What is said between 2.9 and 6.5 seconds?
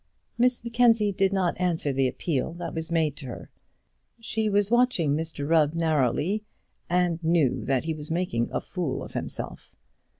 made to her. She was watching Mr Rubb narrowly,